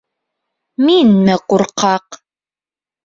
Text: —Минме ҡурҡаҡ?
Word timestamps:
—Минме 0.87 1.35
ҡурҡаҡ? 1.53 2.21